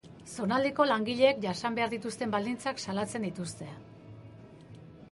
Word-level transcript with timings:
Zonaldeko 0.35 0.87
langileek 0.87 1.43
jasan 1.43 1.77
behar 1.81 1.91
dituzten 1.93 2.35
baldintzak 2.37 2.83
salatzen 2.87 3.31
dituzte. 3.31 3.71